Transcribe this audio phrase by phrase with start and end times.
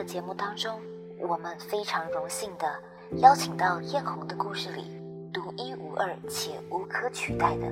[0.00, 0.80] 的节目当中，
[1.18, 2.66] 我们非常荣幸的
[3.18, 4.98] 邀请到艳红的故事里
[5.30, 7.70] 独一无二且无可取代的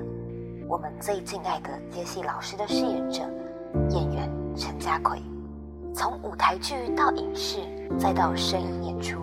[0.68, 3.22] 我们最敬爱的杰西老师的饰演者
[3.88, 5.18] 演员陈家奎。
[5.94, 7.60] 从舞台剧到影视，
[7.98, 9.22] 再到声音演出，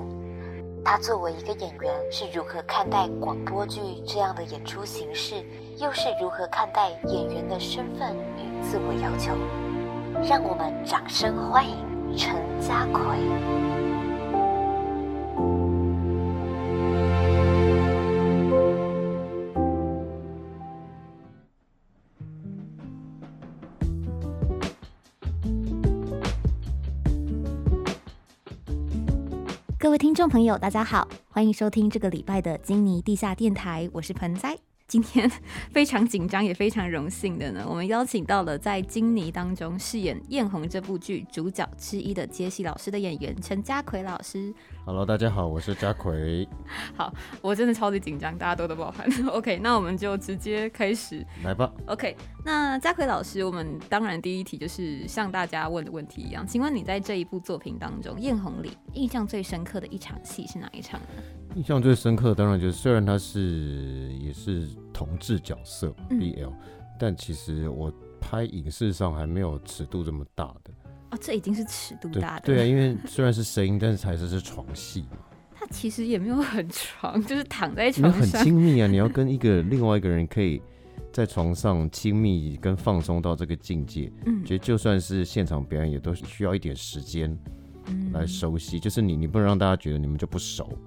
[0.84, 5.36] 他作为一个演员是如何看待广播剧这样的演出形式，
[5.78, 9.36] 又是如何看待演员的身份与自我要求？
[10.28, 11.78] 让我们掌声欢迎
[12.18, 13.02] 陈家奎。
[29.78, 34.58] 各位听众朋友，大家好，欢迎收听这个礼拜的金尼地下电台，我是盆栽。
[34.88, 35.30] 今天
[35.74, 44.54] 非常紧张，也非常荣幸的呢，我们邀请到了在金尼当中饰演艳红这部剧主角之一的杰西老师的演员陈家奎老师。
[44.86, 46.48] Hello，大家好，我是家奎，
[46.96, 47.12] 好，
[47.42, 49.10] 我真的超级紧张，大家多多包涵。
[49.30, 51.26] OK，那我们就直接开始。
[51.44, 51.72] 来吧。
[51.88, 61.24] OK，那家奎老师，我们当然第一题就是像大家问的问题一样，请问你在这一部作品当中，艳红里印象最深刻的一场戏是哪一场呢？
[61.56, 66.52] 印象最深刻，当然就是虽然他是也是同志角色嗯 BL，、
[67.00, 70.72] 但其实我拍影视上还没有尺度这么大的。
[71.12, 72.46] 哦，这已经是尺度对大的。
[72.46, 75.18] 对啊， 因为虽然是声音，但是还是是床戏嘛，
[75.54, 78.44] 它其实也没有很床，就是躺在床上。
[78.44, 80.62] 亲密啊， 你要跟一个另外一个人可以
[81.14, 87.38] 在床上亲密跟放松到这个境界，嗯觉得就算是现场表演，也都需要一点时间
[87.86, 90.78] 嗯来熟悉，就是你你不能让大家觉得你们就不熟，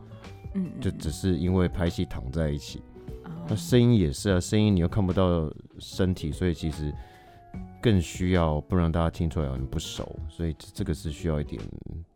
[0.65, 2.81] 嗯就只是因为拍戏躺在一起。
[3.25, 6.93] 哦那声音也是啊，声音你又看不到身体，所以其实
[7.81, 11.63] 更需要不让大家听出来你不熟，所以这个是需要一点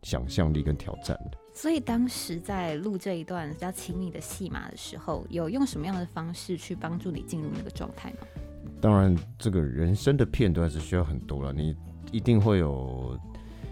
[0.03, 1.37] 想象力跟挑战的。
[1.51, 8.17] 所以当时在录这一段比较亲密的戏码的时候，有用什么样的方式去帮助你进入那个状态吗？
[8.79, 11.75] 当然，这个人生的片段是需要很多了，你
[12.11, 13.17] 一定会有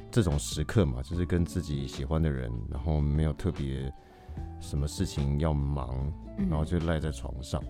[0.10, 3.92] 这种时刻嘛，就是跟自己喜欢的人，然后没有特别
[4.60, 7.62] 什么事情要忙，嗯然后就赖在床上。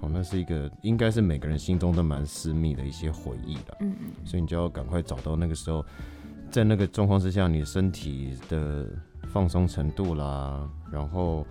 [0.00, 3.76] 哦，那是一个应该是每个人心中都蛮私密的一些回忆了。
[3.80, 5.84] 嗯嗯所以你就要赶快找到那个时候，
[6.50, 8.88] 在那个状况之下，你身体的
[9.28, 11.46] 放松程度啦，然后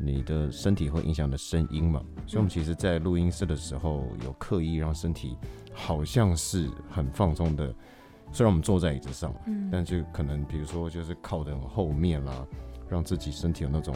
[0.00, 2.02] 你的身体会影响的声音嘛。
[2.26, 5.36] 所以我们其实，在录音室的时候，有刻意让身体
[5.74, 7.74] 好像是很放松的。
[8.32, 12.46] 虽然我们坐在椅子上，嗯但就可能比如说就是靠得很后面啦，
[12.88, 13.94] 让自己身体有那种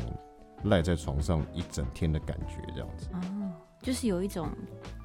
[0.64, 3.08] 赖在床上一整天的感觉，这样子。
[3.12, 4.48] 哦，就是有一种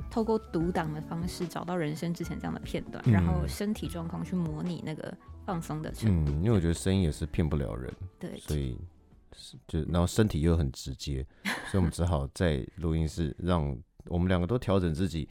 [0.10, 5.14] 透过独档的方式找到人生之前这样的片段，嗯然后身体状况去模拟那个
[5.46, 6.32] 放松的程度。
[6.32, 7.94] 嗯，因为我觉得声音也是骗不了人。
[8.20, 8.78] 对，所以
[9.36, 11.26] 是就然后身体又很直接，
[11.70, 15.28] 所以我们只好在录音室让我们两个都调整自己，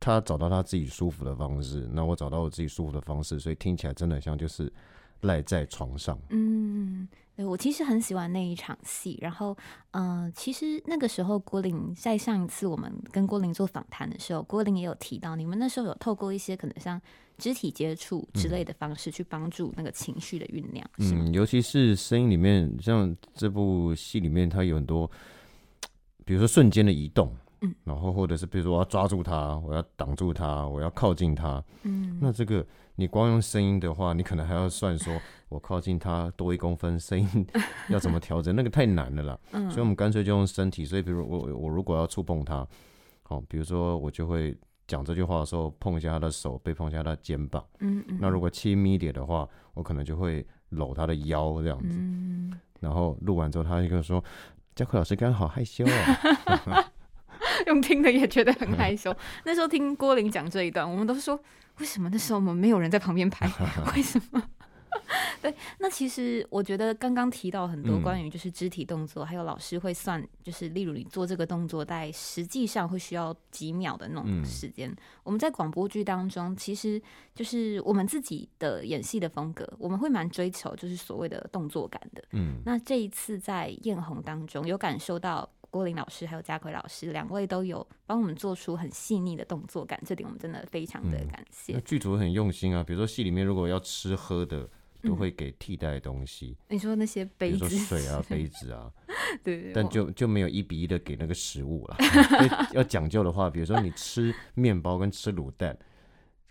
[0.00, 4.72] 他找到他自己舒服的方式，那我找到我自己舒服的方式，所以听起来真的像就是
[5.24, 6.18] 赖在床上。
[6.30, 9.18] 嗯，对我其实很喜欢那一场戏。
[9.20, 9.56] 然后，
[9.90, 17.00] 嗯、其实那个时候郭玲在上一次我们跟郭玲做访谈的时候，郭玲也有提到，你们那时候有透过一些可能像
[17.36, 20.88] 肢体接触之类的方式去帮助那个情绪的酝酿？
[20.98, 25.10] 嗯，尤其是声音里面，像这部戏里面，它有很多，
[26.24, 32.64] 比如说瞬间的移动，嗯，然后或者是比如说我要抓住它，我要挡住它，我要靠近它，嗯，那这个
[32.96, 37.46] 你光用声音的话，你可能还要算说，我靠近它多一公分，声音
[37.90, 39.38] 要怎么调整，那个太难了啦。
[39.52, 40.84] 嗯所以我们干脆就用身体。
[40.84, 42.66] 所以比如我我如果要触碰它，
[43.22, 47.64] 好、比如说我就会讲这句话的时候碰一下他的手，被碰一下他的肩膀。
[47.80, 51.98] 嗯嗯，那如果亲密一点的话，我可能就会搂他的腰这样子。
[51.98, 54.22] 嗯，然后录完之后，他就跟我说
[54.76, 56.84] ：“嘉奎老师刚刚好害羞哦。
[57.66, 59.14] 用听的也觉得很害羞。
[59.44, 61.38] 那时候听郭玲讲这一段，我们都说，
[61.78, 63.48] 为什么那时候我们没有人在旁边拍？
[63.96, 64.42] 为什么？
[65.42, 74.94] 对，那其实我觉得刚刚提到很多嗯关于就是肢体动作，还有老师会算，就是例如你做这个动作，在实际上会需要几秒的那种嗯时间。
[75.24, 77.02] 我们在广播剧当中，其实
[77.34, 82.22] 就是我们自己的演戏的风格，我们会蛮追求就是所谓的动作感的。
[82.30, 91.72] 嗯，那这一次在艳红当中，有感受到郭林老师还有家奎老师两位都有帮我们做出很细腻的动作感，这点我们真的非常的嗯感谢。
[91.72, 94.62] 那剧组很用心啊，比如说戏里面如果要吃喝的，
[95.02, 98.88] 都嗯会给替代的东西，你说那些杯子、水啊、杯子啊。
[99.42, 101.96] 对，但就就没有一比一的给那个食物了。
[102.72, 105.76] 要讲究的话，比如说你吃面包跟吃卤蛋，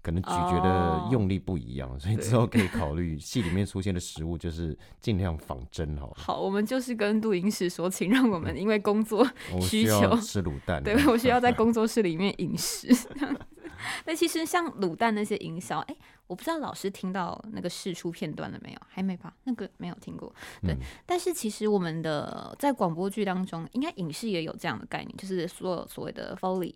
[0.04, 6.14] 可能咀嚼的用力不一样， 所以之后可以考虑戏里面出现的食物就是尽量仿真好了。
[6.18, 12.90] 好，我们就是跟录音室说，请让我们因为工作我需求，吃卤蛋，对 我需要在工作室里面饮食。
[14.06, 15.96] 那其实像卤蛋那些营销，哎、
[16.28, 18.78] 我不知道老师听到那个试出片段了没有？
[18.88, 19.34] 还没吧？
[19.44, 20.34] 那个没有听过。
[20.62, 26.74] 对，嗯但是其实我们的在广播剧当中，应该影视也有这样的概念，就是所所谓的 Foley。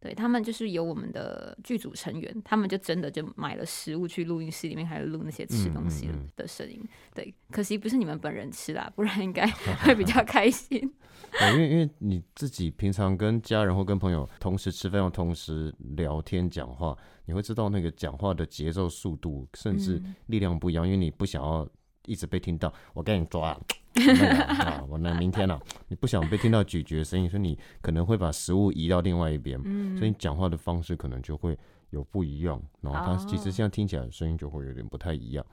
[0.00, 6.82] 对他们就是有我们的剧组成员，他们就真的就买了食物去录音室里面，还有录那些吃东西的嗯嗯嗯的声音。
[7.14, 9.46] 对，可惜不是你们本人吃啦，不然应该
[9.84, 10.80] 会比较开心。
[11.38, 21.68] 对，因为因为你自己平常跟家人或跟朋友同时吃饭，或同时聊天讲话，你会知道那个讲话的节奏、速度，甚至嗯力量不一样，因为你不想要
[22.06, 23.54] 一直被听到我跟你抓
[23.94, 31.58] 啊我那明天啊， 你不想被听到咀嚼的声音，所以你可能会把食物移到另外一边，嗯所以你讲话的方式可能就会
[31.90, 35.44] 有不一样，然后它其实哦现在听起来声音就会有点不太一样。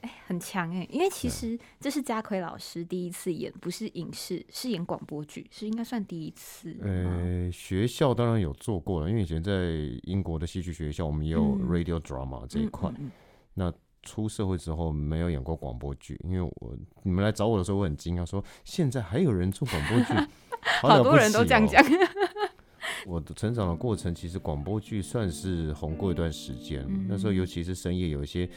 [0.00, 6.84] 哎很强哎、因为其实这是家奎老师第一次演，不是影视，是演广播剧，是应该算第一次吗。
[6.84, 9.52] 呃，学校当然有做过了，因为以前在
[10.04, 12.88] 英国的戏剧学校，我们也有嗯 radio drama 这一块。
[12.90, 13.10] 嗯
[13.56, 13.74] 嗯
[14.08, 20.14] 出社会之后没有演过广播剧，因为我你们来找我的时候，我很惊讶，说现在还有人做广播剧，
[20.80, 21.84] 好好多人都这样讲。
[23.06, 26.84] 我的成长的过程，其实广播剧算是红过一段时间。
[27.08, 28.48] 那时候嗯尤其是深夜有一些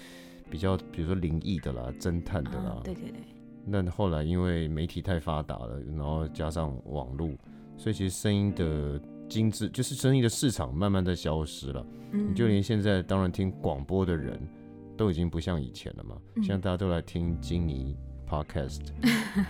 [0.50, 2.77] 比较，比如说灵异的啦、侦探的啦。
[2.77, 3.19] 啊对对对，
[3.65, 7.30] 那后来因为媒体太发达了，然后加上网络，
[7.77, 9.00] 所以其实声音的
[9.30, 11.86] 精致，就是声音的市场慢慢在消失了。
[12.13, 14.38] 嗯你就连现在当然听广播的人
[15.01, 17.98] 都已经不像以前了嘛，嗯现在大家都来听金尼
[18.31, 18.79] podcast，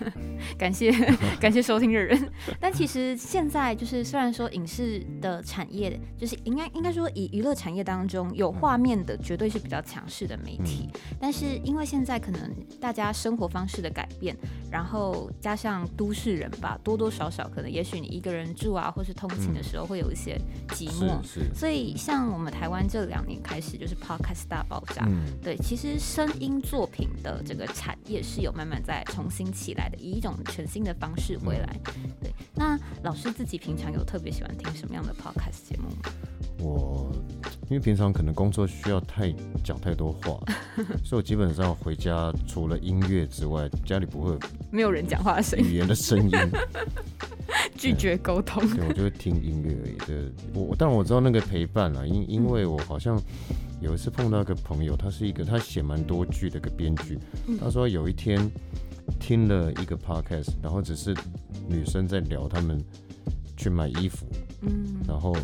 [0.58, 0.92] 感谢
[1.40, 2.20] 感谢收听的人。
[2.60, 10.90] 但其实现在就是，虽然说影视的产业，就是应该应该说以娱乐产业当中有画面的，绝对是比较强势的媒体。
[11.20, 12.42] 但是因为现在可能
[12.80, 14.36] 大家生活方式的改变，
[14.72, 20.40] 然后加上都市人吧，多多少少可能也许你一个人住啊，或是通勤的时候会有一些
[20.70, 21.22] 寂寞。
[21.22, 31.80] 是是，所以像我们台湾这两年开始就是 podcast 大爆炸，嗯，对，其实声音作品的这个产业是有慢慢在重新起来的，以一种全新的方式回来。
[32.22, 36.12] 对，那老师自己平常有特别喜欢听什么样的 podcast 节目吗？
[36.60, 37.12] 我
[37.72, 39.34] 因为平常可能工作需要太
[39.64, 40.40] 讲太多话，
[41.04, 44.38] 所以我基本上回家除了音乐之外，家里不会
[44.70, 46.32] 没有人讲话的声音，语言的声音，
[47.76, 48.64] 拒绝沟通。
[48.76, 49.96] 对我就会听音乐而已。
[50.06, 53.20] 对，我我当然我知道那个陪伴啦，因因为我好像
[53.82, 57.18] 有一次碰到一个朋友，他是一个他写蛮多剧的一个编剧，
[57.48, 57.58] 嗯。
[57.60, 58.50] 他说有一天
[59.20, 61.16] 听了一个 podcast，然后只是
[61.68, 62.80] 女生在聊他们
[63.58, 64.28] 去买衣服，
[64.62, 65.02] 嗯。
[65.08, 65.36] 然后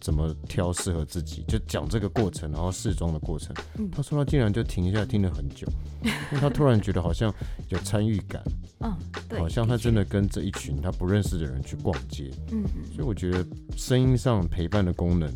[0.00, 3.54] 怎么挑适合自己，就讲这个过程，然后试妆的过程。
[3.78, 3.90] 嗯。
[3.90, 5.66] 他说他竟然就停下来听了很久，
[6.02, 7.32] 因为他突然觉得好像
[7.68, 8.42] 有参与感，
[8.80, 8.92] 嗯，
[9.28, 12.30] 对，好像他真的跟这一群他不认识的人去逛街。
[12.50, 12.84] 嗯嗯。
[12.94, 13.46] 所以我觉得
[13.76, 15.30] 声音上陪伴的功能，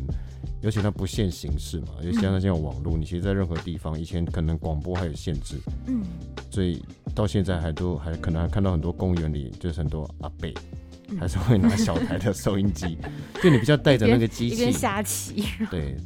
[0.61, 5.55] 尤其它不限形式嘛，尤其像现在网络，你其实在任何地方，以前可能广播还有限制，
[5.87, 6.01] 嗯，
[6.49, 6.83] 所以
[7.15, 10.47] 到现在还都还可能还看到很多公园里就是很多阿伯。
[10.47, 11.17] 嗯。
[11.19, 12.95] 还是会拿小台的收音机，
[13.41, 15.97] 就你比较带着那个机一边器，下棋，对，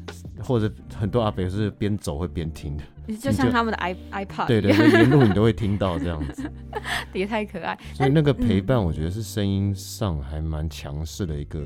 [0.42, 6.50] 或者很多阿伯是边走会边听的，就像他们的 i iPad 对对，沿路你都会听到这样子，
[7.14, 7.78] 也太可爱。
[7.94, 11.62] 所以那个陪伴，我觉得是声音上还蛮强势的一个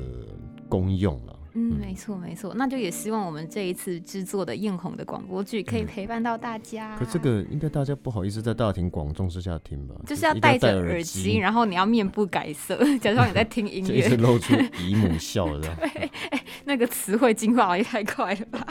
[0.68, 1.37] 功用了。
[1.58, 6.96] 嗯，没错没错，那就也希望我们这一次制作的艳红的广播剧可以陪伴到大家。
[6.96, 9.94] 可这个应该大家不好意思在大庭广众之下听吧？
[10.06, 14.02] 就是要戴戴着耳机，然后你要面不改色，假装你在听音就一。
[14.18, 15.76] 露出 姨母笑这样。
[16.64, 18.66] 那个词汇进化也太快了吧！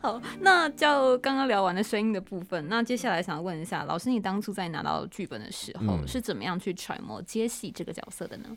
[0.00, 8.56] 好，那就刚刚聊完的声音的部分，那接下来想问一下，老师，你当初在拿到剧本的时候，嗯是怎么样去揣摩接戏这个角色的呢？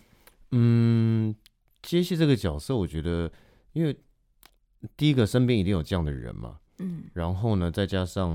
[0.52, 1.36] 嗯，
[1.82, 3.32] 接戏这个角色，我觉得，
[3.74, 3.98] 因为
[4.98, 8.32] 第一个身边一定有这样的人嘛，嗯然后呢，再加上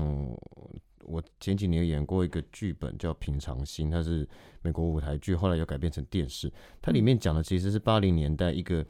[1.03, 4.27] 我前几年演过一个剧本叫《平常心》，它是
[4.61, 6.51] 美国舞台剧，后来又改编成电视。
[6.81, 8.85] 它里面讲的其实是八零年代一个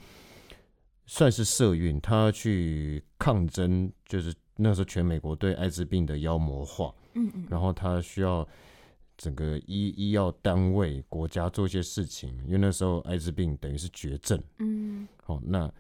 [1.05, 8.47] 算是社运，他去抗争，就是那时候全美国对艾滋病的妖魔化，嗯嗯然后他需要
[9.15, 14.41] 整个医医药单位、国家做一些事情，因为那时候艾滋病等于是绝症。
[14.59, 15.71] 嗯哦，那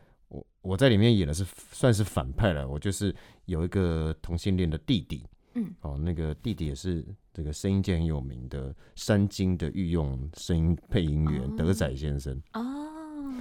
[0.67, 5.23] 我我在里面演的是算是反派了，我就是有一个同性恋的弟弟。
[5.53, 12.39] 嗯，哦，那个弟弟也是这个声音界很有名的三金的御用声音配音员、哦德仔先生。
[12.53, 13.33] 哦，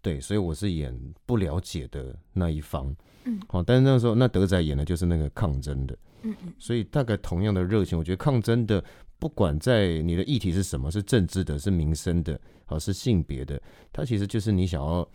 [0.00, 2.94] 对，所以我是演不了解的那一方。
[3.24, 8.84] 嗯，好，但是那时候那德仔演的就是那个抗争的，嗯嗯所以大概同样的热情，我觉得抗争的，
[9.18, 13.60] 不管在你的议题是什么，是政治的，是民生的，好是性别的，
[13.90, 15.08] 它其实就是你想要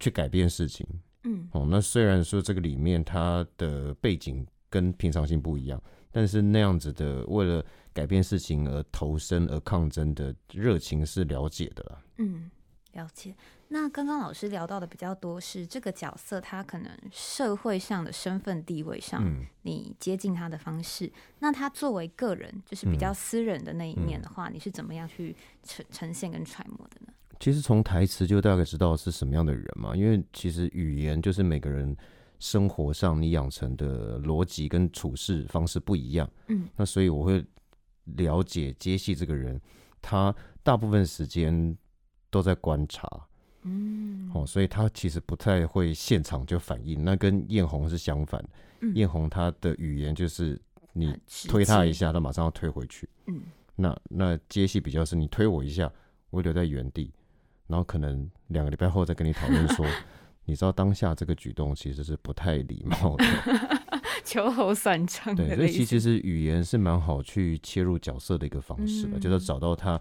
[0.00, 0.84] 去改变事情。
[1.22, 5.80] 嗯哦，那虽然说这个里面它的背景跟平常心不一样，
[6.10, 12.02] 但是那样子的为了改变事情而投身而抗争的热情是了解的啦。
[12.16, 12.50] 嗯，
[12.92, 13.36] 了解。
[13.72, 21.12] 那刚刚老师聊到的比较多是这个角色，他可能社会上的身份地位上，嗯你接近他的方式。
[21.38, 27.12] 那他作为个人，就是比较嗯私人的那一面的话，你是怎么样去呈呈现跟揣摩的呢？
[27.40, 31.96] 其实从台词就大概知道是什么样的人嘛，因为其实语言就是每个人
[32.38, 37.44] 生活上你养成的逻辑跟处事方式不一样，嗯，那所以我会
[38.04, 39.60] 了解接戏这个人，
[40.00, 40.32] 他
[40.62, 41.76] 大部分时间
[42.30, 43.08] 都在观察，
[43.62, 48.44] 嗯，哦，所以他其实不太会现场就反应，那跟艳红是相反。
[48.94, 50.58] 艳红她的语言就是
[50.94, 51.14] 你
[51.46, 53.42] 推她一，下，她马上要推回去，嗯。
[53.76, 55.92] 那那接戏比较是你推我一下，
[56.30, 57.12] 我会留在原地，
[57.70, 59.86] 然后可能两个礼拜后再跟你讨论说，
[60.44, 63.24] 你知道当下这个举动其实是不太礼貌的，
[64.24, 65.70] 秋后算账的对，所以。
[65.70, 69.98] 其实是语言是蛮好去切入角色的一个方式的，嗯就是找到他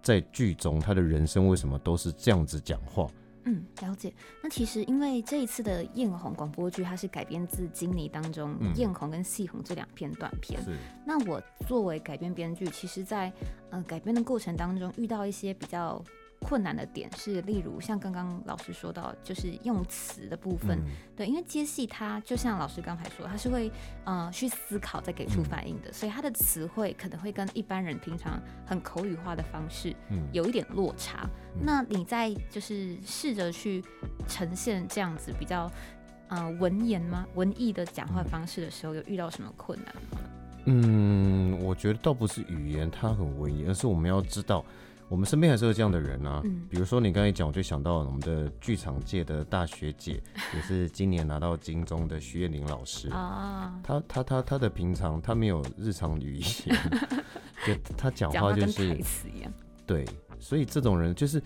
[0.00, 3.06] 在剧中他的人生为什么都是这样子讲话，
[3.44, 4.12] 嗯，了解。
[4.42, 10.62] 那其实因为这一次的《艳红》广播剧，它是改编自《金妮》当中嗯《艳红》跟《戏红》这两篇短片。
[10.62, 10.76] 是，
[11.06, 13.32] 那我作为改编编剧，其实在
[13.70, 16.02] 呃改编的过程当中，遇到一些比较
[16.40, 20.78] 困难的点是，例如像刚刚老师说到，就是用词的部分。
[20.78, 20.84] 嗯
[21.16, 23.70] 对，因为接戏它就像老师刚才说，它是会
[24.04, 31.28] 呃去思考再给出嗯反应的，所以它的词汇可能会跟一般人平常很口语化的方式嗯，有一点落差。
[31.56, 33.84] 嗯那你在就是试着去
[34.26, 35.70] 呈现这样子比较
[36.28, 40.18] 呃文言吗文艺的讲话方式的时候，有遇到什么困难吗？
[40.66, 44.64] 嗯，我觉得倒不是语言它很文艺，而是我们要知道，
[45.10, 46.40] 我们身边还是有这样的人啊。
[46.44, 50.22] 嗯比如说你刚才讲，我就想到我们的剧场界的大学姐，
[50.54, 53.08] 也是今年拿到金钟的徐艳玲老师。
[53.10, 56.76] 啊，她她她她的平常她没有日常语言，
[57.66, 58.96] 就她讲讲话就是。
[59.84, 60.06] 对，
[60.38, 61.42] 所以这种人就是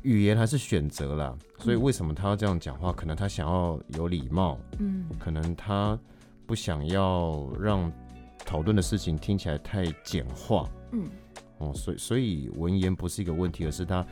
[0.00, 1.36] 语言还是选择啦。
[1.58, 2.90] 所以为什么他要这样讲话？
[2.90, 5.98] 可能他想要有礼貌，嗯可能他
[6.46, 7.92] 不想要让
[8.46, 11.08] 讨论的事情听起来太简化嗯
[11.64, 14.06] 哦，所以所以文言不是一个问题，而是他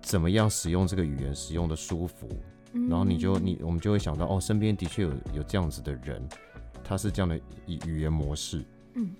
[0.00, 2.28] 怎么样使用这个语言，使用的舒服，
[2.72, 6.26] 嗯，然后你就你我们就会想到哦，身边的确有有这样子的人，
[6.82, 8.64] 他是这样的语语言模式，
[8.94, 9.10] 嗯，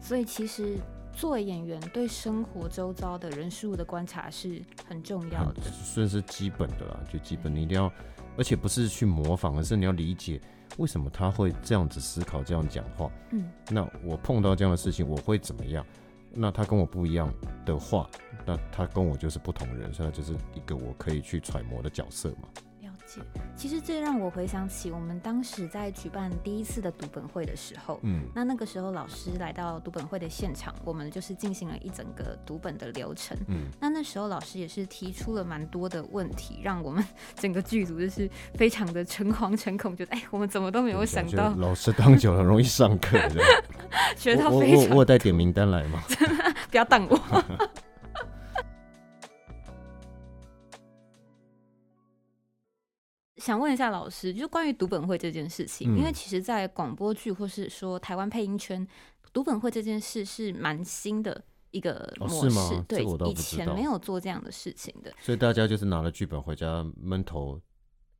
[0.00, 0.76] 所以其实
[1.12, 5.62] 作为演员，对生活周遭的人事物的观察是很重要很的。
[5.62, 7.54] 算是基本的啦，就基本。
[7.54, 7.92] 你一定要，
[8.36, 10.40] 而且不是去模仿，而是你要理解
[10.78, 13.10] 为什么他会这样子思考、这样讲话。
[13.30, 15.84] 嗯那我碰到这样的事情，我会怎么样？
[16.34, 17.32] 那他跟我不一样
[17.66, 18.08] 的话，
[18.46, 22.48] 那他跟我就是不同人，所以他就是一个我可以去揣摩的角色嘛。
[23.54, 33.36] 其实这让我回想起我们当时在举办第一次的读本会的时候，嗯那那个时候老师来到读本会的现场，我们就是进行了一整个读本的流程。
[33.48, 37.04] 嗯，那那时候老师也是提出了蛮多的问题，让我们
[37.36, 43.18] 整个剧组就是非常的诚惶诚恐，觉得哎，我们怎么都没有想到，老师当久了容易上课，
[44.16, 46.02] 学到我我非常我我有带点名单来嘛。
[46.70, 47.18] 不要当我。
[53.42, 58.86] 想问一下老师，就关于读本会这件事情，嗯因为其实，在广播剧或是说台湾配音圈，
[59.32, 67.60] 读本会这件事是蛮新的一个哦模式，对，以前没有做这样的事情的，所以大家就是拿了剧本回家闷头。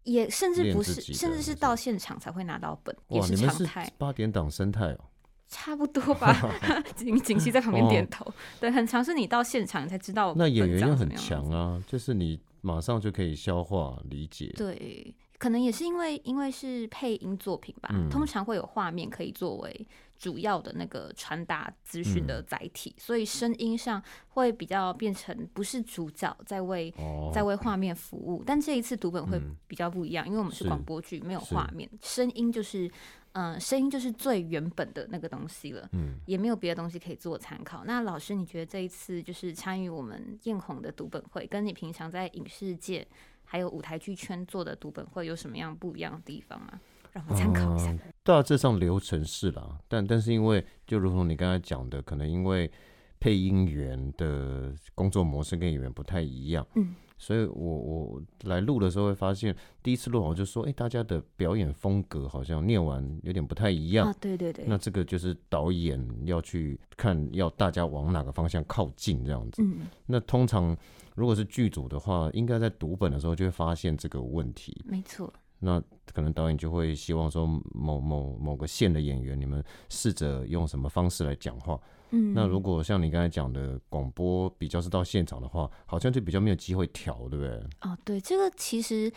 [0.02, 3.88] 也甚至不是，甚至是到现场才会拿到本，也，是常态。
[3.96, 4.98] 八点档生态哦。
[5.46, 6.34] 差不多吧，
[6.96, 8.26] 景景熙在旁边点头。
[8.58, 10.34] 对，很常是你到现场才知道。
[10.34, 11.48] 那演员又很强。
[11.50, 14.50] 啊，就是你马上就可以消化理解。
[14.56, 26.94] 对，可能也是因为因为是配音作品吧，嗯通常会有画面可以作为主要的那个传达资讯嗯的载体，所以声音上会比较变成不是主角在为。
[26.96, 32.88] 哦，在为画面服务，但这一次读本会嗯比较不一样，因为我们是是广播剧，没有画面，声音就是，
[33.32, 35.88] 嗯、声音就是最原本的那个东西了。
[35.92, 37.84] 嗯，也没有别的东西可以做参考。
[37.84, 43.06] 那老师，你觉得这一次就是参与我们艳红的读本会，跟你平常在影视界
[43.44, 46.80] 还有舞台剧圈做的读本会有什么样不一样的地方吗？
[47.12, 47.90] 让我们参考一下。
[47.90, 52.70] 嗯大致上流程是啦，但但是因为就如同你刚才讲的，可能因为
[53.18, 64.08] 配音员的工作模式跟演员不太一样，嗯，所以我我来录的时候会发现，第一次录我就说，哎、大家的表演风格好像念完有点不太一样。
[64.08, 69.62] 啊，对对对，那这个就是导演要去看，要大家往哪个方向靠近这样子。
[69.62, 70.76] 嗯，那通常
[71.14, 74.84] 如果是剧组的话，应该在读本的时候就会发现这个问题。
[74.84, 75.80] 没错，那
[76.12, 81.80] 可能导演就会希望说某某某个线的演员，你们试着用什么方式来讲话。
[82.12, 87.50] 嗯，那如果像你刚才讲的广播比较是到现场的话，好像就比较没有机会调，对不对？
[87.80, 89.12] 哦，对，这个其实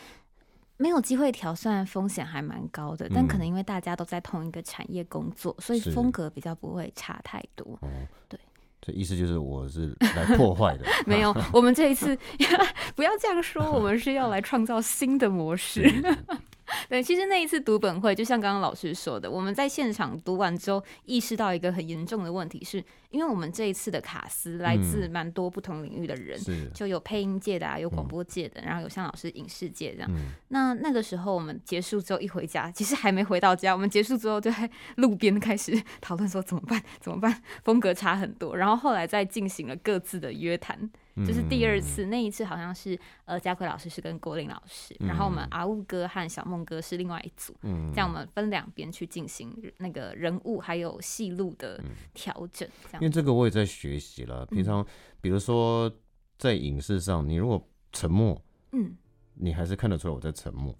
[0.77, 7.77] 没有机会调，虽然风险还蛮高的，但可嗯能因为大家都在同一个产业工作，所以风格比较不会差太多。
[7.81, 7.89] 哦，
[8.29, 8.39] 对，
[8.81, 12.17] 这意思就是我是来破坏的， 没有，我们这一次
[12.95, 15.83] 不要这样说，我们是要来创造新的模式。
[16.89, 30.09] 对，其实那一次读本会，就像刚刚老师说的，我们在现场读完之后，意识到一个很严重的问题是，因为我们这一次的卡司来自蛮多不同领域的人，是，就有配音界的啊，有广播界的，然后有像老师影视界这样。
[30.11, 38.57] 嗯，那那个时候我们结束之后一回家，其实还没回到家，我们结束之后就在路边开始讨论说怎么办，怎么办，风格差很多。
[38.57, 40.89] 然后后来再进行了各自的约谈，
[41.25, 51.81] 就是第二次，那一次好像是呃佳奎老师是跟郭林老师，然后我们阿雾哥和小梦哥是另外一组，嗯，这样我们分两边去进行那个人物还有戏路的
[52.13, 53.09] 调整，这因为。
[53.09, 54.45] 这个我也在学习了。
[54.47, 54.85] 平常
[55.21, 55.89] 比如说
[56.37, 58.41] 在影视上，你如果沉默，
[58.73, 58.93] 嗯，
[59.37, 60.73] 你还是看得出来我在沉默。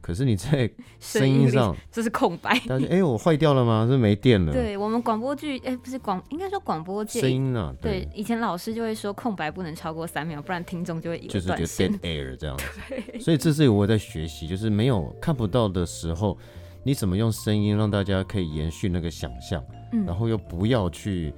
[0.00, 2.60] 可是你在 声音上，这是空白。
[2.66, 3.86] 但是哎、我坏掉了吗？
[3.88, 12.00] 是没电了？，对我们广播剧，哎、不是广，应该说广播界声音啊，对，，以前老师就会说空白不能超过三秒，不然听众就会就是个断线 dead。
[12.00, 12.64] air 这样子。
[13.20, 16.36] 所以这是我在学习，就是没有看不到的时候，
[16.82, 21.32] 你怎么用声音让大家可以延续那个想象，嗯然后又不要去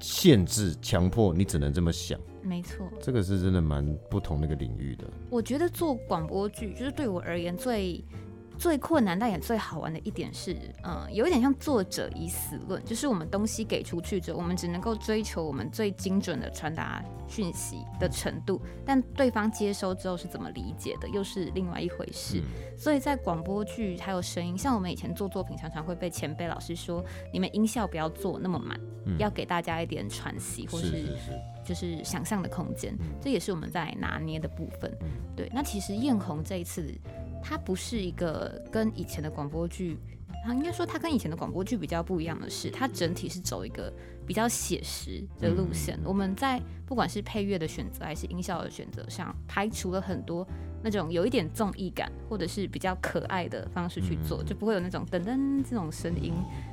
[0.00, 2.18] 限制、强迫你只能这么想。
[2.42, 5.04] 没错，这个是真的蛮不同那个领域的。
[5.28, 8.02] 我觉得做广播剧就是对我而言最
[8.60, 22.40] 最困难但也最好玩的一点是，嗯、有一点像作者以死论，就是我们东西给出去之后，我们只能够追求我们最精准的传达讯息的程度，但对方接收之后是怎么理解的，又是另外一回事。
[22.40, 22.76] 嗯。
[22.76, 29.16] 所以在广播剧还有声音，像我们以前做作品，常常会被前辈老师说，你们音效不要做那么满，嗯。
[29.18, 31.16] 要给大家一点喘息或是
[31.64, 33.06] 就是想象的空间，嗯。
[33.22, 34.94] 这也是我们在拿捏的部分。
[35.00, 35.08] 嗯。
[35.34, 36.94] 对，那其实艳红这一次，
[37.42, 39.98] 它不是一个跟以前的广播剧，
[40.44, 43.92] 啊，应该说它跟以前的广播剧比较不一样的是，它整体是走一个
[44.26, 45.96] 比较写实的路线。
[45.98, 46.02] 嗯。
[46.04, 50.46] 我们在不管是配乐的选择还是音效的选择上，排除了很多
[50.82, 54.46] 那种有一点综艺感或者是比较可爱的方式去做，嗯。
[54.46, 56.32] 就不会有那种噔噔这种声音。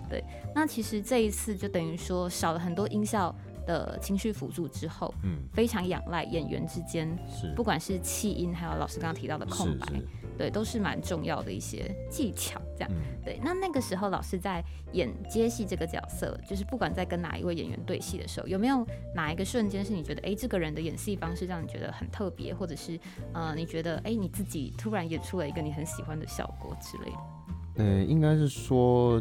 [0.10, 0.23] 对，
[0.56, 7.53] 那其实这一次就等于说少了很多音效的情绪辅助之后，嗯，非常仰赖演员之间，是。
[7.53, 12.62] 不管是气音，还有老师刚刚提到的空白，是是，对，都是蛮重要的一些技巧。
[12.78, 13.39] 这样，嗯，对。
[13.43, 23.00] 那那个时候老师在演接戏这个角色，就是不管在跟哪一位演员对戏的时候，有没有哪一个瞬间是你觉得，哎，这个人的演戏方式让你觉得很特别，或者是
[23.34, 27.84] 呃，你觉得，哎，你自己突然演出了一个你很喜欢的效果之类的？
[27.84, 29.19] 呃，应该是说，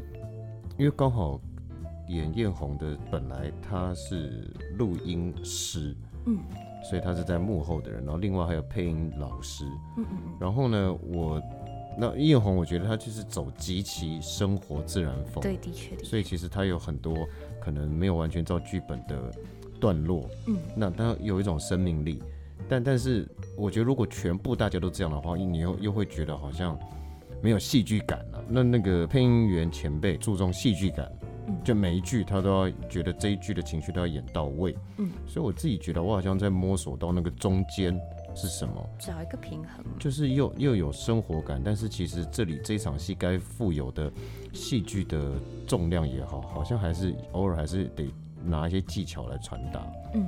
[0.76, 1.40] 因为刚好
[2.08, 6.38] 演艳红的本来他是录音师，嗯
[6.88, 9.64] 所以他是在幕后的人，然后另外还有配音老师，
[9.96, 11.42] 嗯嗯嗯，然后呢，我
[11.98, 17.26] 那艳红，我觉得他就是走极其生活自然风，对，的确，所以其实他有很多
[17.60, 19.16] 可能没有完全照剧本的
[19.80, 20.58] 段落，嗯。
[20.76, 22.22] 那他有一种生命力，
[22.68, 26.78] 但但是我觉得如果全部大家都这样的话，你又又会觉得好像
[27.42, 31.28] 没有戏剧感了、那那个配音员前辈注重戏剧感，嗯
[31.64, 37.98] 就每一句他都要觉得这一句的情绪都要演到位，嗯，所以我自己觉得我好像在摸索到那个中间
[38.34, 39.84] 是什么，找一个平衡。
[39.98, 44.12] 就是又又有生活感，但是其实这里这一场戏该富有的
[44.52, 45.32] 戏剧的
[45.66, 48.12] 重量也好，好像还是偶尔还是得
[48.44, 49.86] 拿一些技巧来传达。
[50.14, 50.26] 嗯，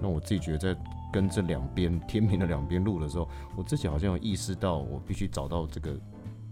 [0.00, 0.80] 那我自己觉得在
[1.12, 5.94] 跟这两边天平的两边录的时候，我自己好像有意识到，我必须找到这个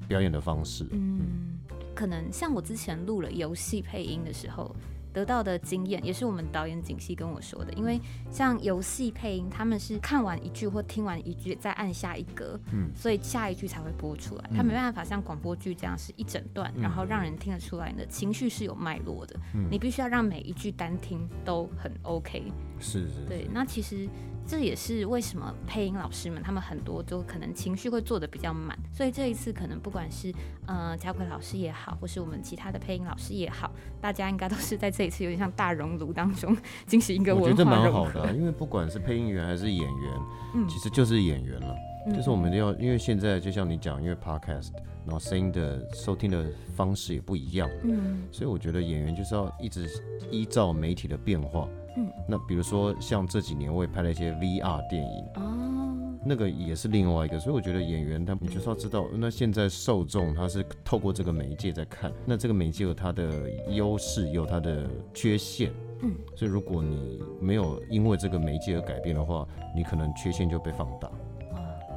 [0.07, 0.87] 表演的方式。
[0.91, 1.59] 嗯，
[2.01, 4.75] 可能像我之前录了游戏配音的时候
[5.13, 7.71] 得到的经验，也是我们导演景熙跟我说的。
[7.75, 14.45] 因为像游戏配音，他们是看完一句或听完一句再按下一格，嗯所以下一句才会播出来。
[14.51, 19.37] 嗯他没办法像广播剧这样是一整段，嗯然后让人听得出来你的情绪是有脉络的。
[19.55, 22.51] 嗯你必须要让每一句单听都很 OK。
[22.79, 24.09] 是是，对，那其实
[24.51, 30.35] 这也是为什么配音老师们他们很多就可能情绪会做的比较满，所以这一次可能不管是
[30.67, 40.15] 呃嘉奎老师也好，或是我们其他的配音老师也好，大家应该都是在这一次有点像大熔炉当中进行一个我觉得蛮好的啊、因为不管是配音员还是演员，
[40.57, 41.73] 嗯其实就是演员了。
[42.09, 44.73] 嗯就是我们要，因为现在就像你讲，因为 podcast，
[45.05, 49.87] 然后声音的收听的方式也不一样，嗯所以我觉得演员就是要一直
[50.31, 51.69] 依照媒体的变化。
[52.01, 65.71] 嗯，那比如说像这几年我也拍了一些 VR 电影，哦，那个也是另外一个，所以我觉得演员他你就是要知道，那现在受众他是透过这个媒介在看，那这个媒介有它的优势，有它的缺陷。
[66.03, 71.11] 嗯，所以如果你没有因为这个媒介而改变的话，你可能缺陷就被放大。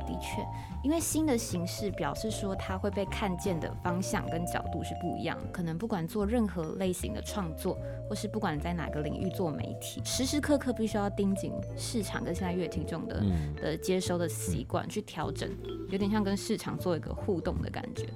[0.03, 0.45] 哦，的确，
[0.83, 5.47] 因为新的形式表示说它会被看见的方向跟角度是不一样的。
[5.51, 7.77] 可能不管做任何类型的创作，
[8.09, 15.49] 或是不管在哪个领域做媒体，时时刻刻必须要盯紧市场跟现在乐听众的、嗯，的接收的习惯去调整，
[15.89, 18.07] 有点像跟市场做一个互动的感觉。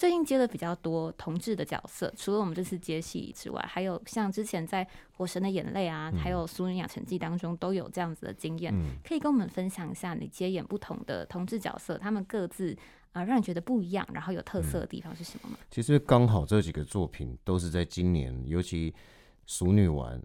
[0.00, 4.82] 最近接的比较多同志的角色，除了我们这次接戏之外，还有像之前在
[5.12, 8.72] 《火神的眼泪》啊，还有《俗女养成记》当中都有这样子的经验。
[8.74, 8.96] 嗯。
[9.04, 12.72] 可以跟我们分享一下你接演不同的同志角色，他们各自
[13.12, 15.58] 啊、呃让你觉得不一样，然后有特色的地方是什么吗？
[15.70, 18.90] 其实刚好这几个作品都是在今年，尤其
[19.44, 20.18] 《熟女丸》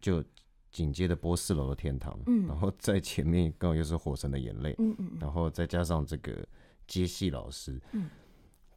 [0.00, 0.24] 就
[0.72, 2.48] 紧接着播《四楼的天堂》，嗯。
[2.48, 5.18] 然后在前面刚好又是《火神的眼泪》，嗯嗯嗯。
[5.20, 6.44] 然后再加上这个
[6.88, 8.10] 接戏老师，嗯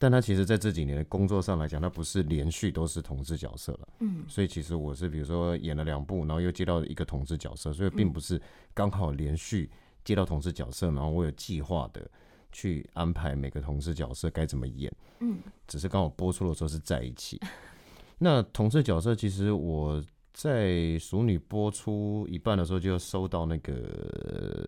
[0.03, 4.25] 但他其实在这几年的工作上来讲，他不是连续都是同志角色了，嗯。
[4.27, 8.41] 所以其实我是比如说演了两部，然后又接到一个同志角色，所以并不是
[8.73, 9.71] 刚好连续
[10.03, 12.05] 接到同志角色，然后我有计划的
[12.51, 15.37] 去安排每个同志角色该怎么演，嗯。
[15.69, 17.39] 只是刚好播出的时候是在一起。
[18.19, 20.67] 那同志角色，其实我在
[20.99, 24.67] 《熟女》播出一半的时候，就收到那个呃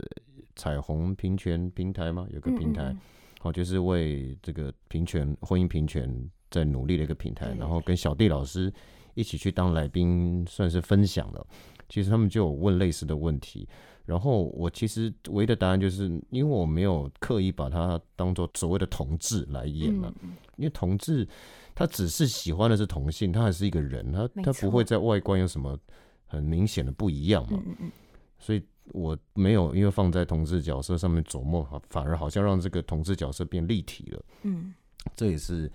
[0.55, 2.99] 彩虹平权平台吗，有个平台，嗯
[3.45, 6.11] 哦，就是为这个平权婚姻平权
[6.49, 8.73] 在努力的一个平台，然后跟小弟老师
[9.13, 11.45] 一起去当来宾，算是分享了。
[11.87, 13.67] 其实他们就有问类似的问题，
[14.05, 21.27] 然后我其实唯一的答案就是，因为我没有刻意把它当做所谓的同志来演了、嗯因为同志
[21.75, 25.77] 他只是喜欢的是同性，他还是一个人，他他不会在外观有什么
[26.25, 27.61] 很明显的不一样嘛。
[27.61, 27.91] 嗯嗯嗯
[28.39, 34.25] 所以我没有因为放在同志角色上面琢磨，反而好像让这个同志角色变立体了。
[34.43, 34.73] 嗯
[35.15, 35.71] 这也是，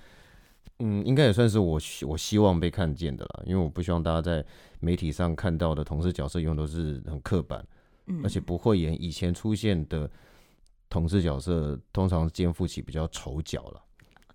[0.78, 3.42] 嗯，应该也算是我希我希望被看见的啦。
[3.44, 4.44] 因为我不希望大家在
[4.80, 7.64] 媒体上看到的同志角色永远都是很刻板，
[8.06, 10.10] 嗯，而且不会演以前出现的
[10.88, 13.82] 同志角色，通常肩负起比较丑角了，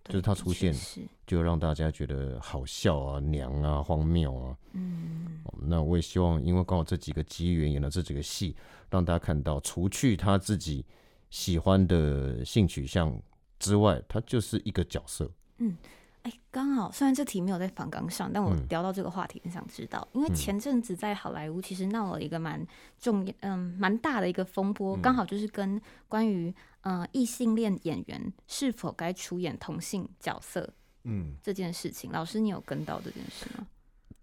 [0.05, 4.57] 就是他出现是就让大家觉得好笑啊、娘啊、荒谬啊。
[4.73, 8.55] 嗯哦那我也希望，因为刚好这几个机缘演了这几个戏，
[8.89, 10.85] 让大家看到，除去他自己
[11.29, 13.17] 喜欢的性取向
[13.59, 15.29] 之外，他就是一个角色。
[15.57, 15.75] 嗯
[16.23, 22.65] 哎，刚好虽然这题没有在访纲上，但我嗯聊到这个话题，很想知道，因为嗯前阵子在好莱坞其实闹了一个蛮
[22.99, 30.73] 重嗯蛮大的一个风波，嗯刚好就是跟关于呃异性恋演员是否该出演同性角色
[31.05, 32.11] 嗯，这件事情。
[32.11, 33.65] 老师，你有跟到这件事吗？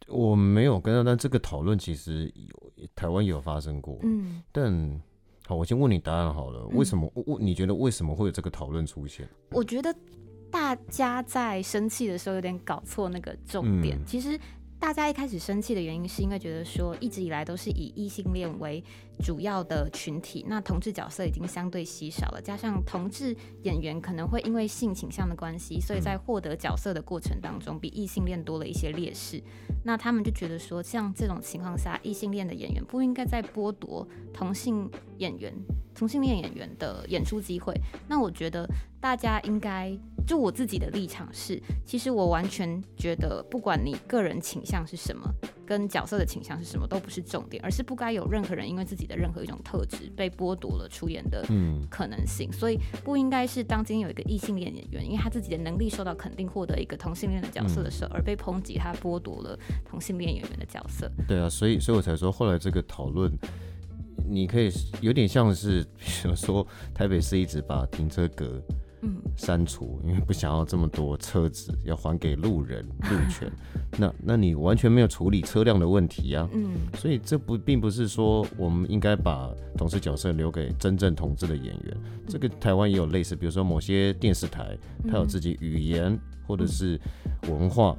[0.09, 3.99] 我没有跟到，但这个讨论其实有台湾有发生过。
[4.03, 5.01] 嗯，但
[5.47, 7.11] 好，我先问你答案好了，嗯为什么？
[7.15, 9.29] 我你觉得为什么会有这个讨论出现？
[9.51, 9.95] 我觉得
[10.51, 13.97] 大家在生气的时候有点搞错那个重点。
[13.97, 14.39] 嗯其实
[14.79, 18.83] 大家一开始生气的原因是因为觉得说一直以来都是以异性恋为
[19.23, 29.41] 主要的群体，那同志角色已经相对稀少了，加上同志演员可能会因为性倾向的关系，所以在获得角色的过程当中比异性恋多了一些劣势。
[29.85, 35.55] 那他们就觉得说，像这种情况下，异性恋的演员不应该再剥夺同性演员、
[35.95, 37.75] 同性恋演员的演出机会。
[38.09, 38.69] 那我觉得
[39.01, 45.29] 大家应该，就我自己的立场是，其实我完全觉得，不管你个人倾向是什么，
[45.73, 51.87] 跟角色的倾向是什么，都不是重点，而是不该有任何人因为自己的任何一种特质被剥夺了出演的嗯。
[51.89, 61.11] 可能性，所以不应该是当今天有一个异性恋演员，因为他自己的能力受到肯定，获得一个同性恋的角色的时候，而被抨击他剥夺了同性恋演员的角色。
[61.27, 63.31] 对啊，所以所以我才说后来这个讨论，
[64.29, 68.63] 你可以有点像是，比如说台北市一直把停车格
[69.03, 73.51] 嗯删除，因为不想要这么多车子，要还给路人 路权。
[73.99, 81.97] 那那你完全没有处理车辆的问题呀、嗯所以这不并不是说我们应该把同事角色留给真正同志的演员。
[82.27, 84.77] 这个台湾也有类似，比如说某些电视台，
[85.09, 86.99] 它有自己语言或者是
[87.49, 87.97] 文化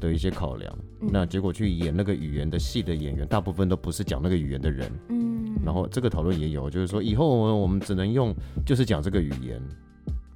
[0.00, 0.72] 的一些考量。
[1.00, 4.90] 嗯那结果去演那个语言的戏的演员，大部分都不是讲那个语言的人。
[5.08, 8.34] 嗯，然后这个讨论也有，就是说以后我们只能用
[8.66, 9.62] 就是讲这个语言，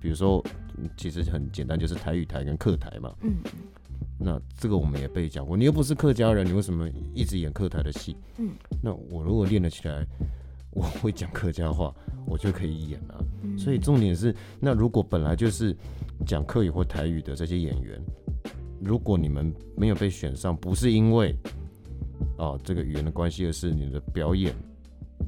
[0.05, 0.45] 比如说
[0.77, 3.11] 嗯其实很简单，就是台语台跟客台嘛。
[3.23, 3.37] 嗯
[4.19, 8.15] 那这个我们也被讲过，你又不是客家人，你为什么一直演客台的戏？
[8.37, 8.51] 嗯，
[8.83, 10.07] 那我如果练得起来，
[10.71, 11.93] 我会讲客家话，
[12.27, 15.75] 我就可以演了、嗯所以重点是，那如果本来就是
[16.27, 17.99] 讲客语或台语的这些演员，
[18.81, 21.35] 如果你们没有被选上，不是因为
[22.39, 24.55] 哦这个语言的关系，而是你的表演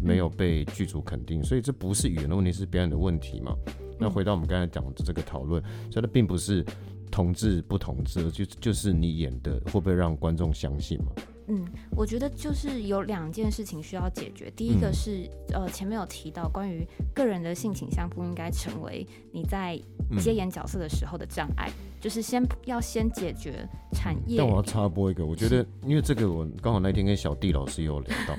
[0.02, 3.56] 没有被剧组肯定，所以这不是语言的问题，是表演的问题嘛？
[3.98, 6.64] 那回到我们刚才讲的这个讨论，所以它并不是
[7.10, 11.12] 同志不同志，就就是你演的会不会让观众相信嘛？
[11.48, 14.50] 嗯，我觉得就是有两件事情需要解决。
[14.56, 19.80] 第一个嗯是、呃前面有提到关于个人的性倾向不应该成为你在
[20.18, 21.70] 接演角色的时候的障碍，
[22.00, 24.38] 就是先要先解决产业。
[24.38, 28.34] 但我要插播一个，我觉得 因为这个我刚好那天跟小弟老师也有聊到，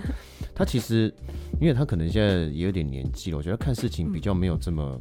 [0.57, 1.13] 他其实
[1.61, 4.99] 因为他可能现在也有点年纪了，我觉得看事情比较没有这么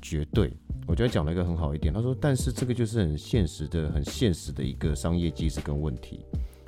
[0.00, 0.52] 绝对。
[0.86, 6.20] 我觉得讲了一个很好一点，他说，但是这个就是很现实的、很现实的一个商业机制跟问题，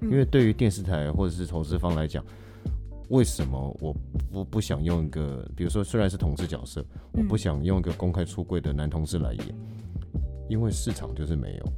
[0.03, 2.25] 因为对于电视台或者是投资方来讲，
[3.11, 3.95] 为什么我
[4.33, 9.55] 不不想用一个，比如说虽然是同志角色，我不想用一个公开出柜的男同事来演，
[10.49, 11.73] 因为市场就是没有。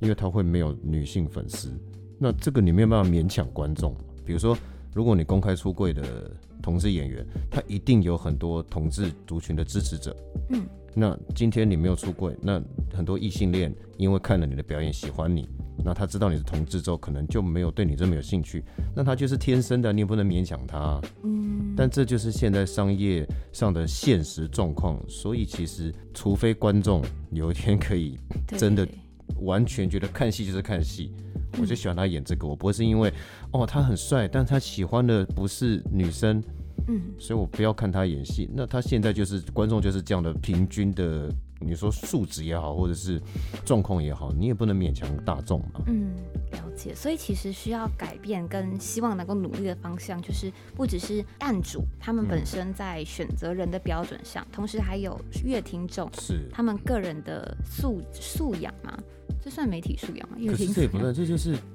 [0.00, 1.72] 因为他会没有女性粉丝，
[2.18, 3.96] 那这个你没有办法勉强观众。
[4.24, 4.56] 比如说，
[4.94, 6.30] 如果你公开出柜的
[6.62, 10.14] 同志演员，他一定有很多同志族群的支持者。
[10.50, 10.62] 嗯，
[10.94, 12.62] 那今天你没有出柜，那
[12.94, 15.48] 很多异性恋因为看了你的表演喜欢你，
[15.82, 18.62] 那他知道你是同志之后，可能就没有对你这么有兴趣。
[18.94, 21.00] 那他就是天生的，你也不能勉强他。
[21.22, 28.18] 嗯，但这就是现在商业上的现实状况，所以其实除非观众有一天可以
[28.58, 28.86] 真的
[29.40, 31.12] 完全觉得看戏就是看戏，
[31.58, 33.12] 我就喜欢他演这个，我不会是因为
[33.52, 36.42] 哦他很帅，但他喜欢的不是女生，
[36.88, 38.48] 嗯所以我不要看他演戏。
[38.54, 41.28] 那他现在就是观众就是这样的平均的，
[41.62, 43.20] 你说素质也好，或者是
[43.64, 45.82] 状况也好，你也不能勉强大众嘛。
[45.86, 46.14] 嗯，
[46.52, 46.94] 了解。
[46.94, 58.98] 所以其实需要改变跟希望能够努力的方向，就是不只是案主他们本身在选择人的标准上，同时还有乐听众是，他们个人的素素养嘛，
[59.40, 60.36] 这算媒体素养吗？
[60.38, 61.56] 乐可是这也不算，这就是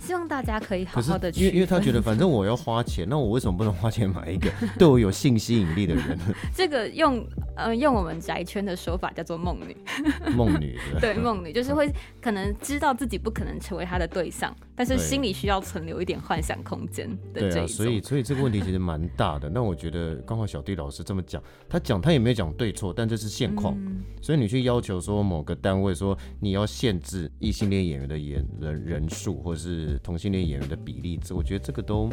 [0.00, 6.18] 希望大家可以好好的因为因为他觉得反正我要花钱，那我为什么不能花钱买一个 对我有性吸引力的人？
[6.56, 7.22] 这个用
[7.60, 9.76] 呃用我们宅圈的说法叫做梦女，
[10.36, 17.68] 梦女的，对梦女就是会可能知道自己不可能成为他的对象，但是心里需要存留一点幻想空间的对啊，这一种。
[17.68, 19.48] 所以所以这个问题其实蛮大的。
[19.48, 23.74] 那我觉得刚好小弟老师这么讲，他讲他也没有讲对错，但这是现况。
[23.76, 32.10] 嗯所以你去要求说某个单位说你要限制异性恋演员的演人人数，或者是同性恋演员的比例，这我觉得这个都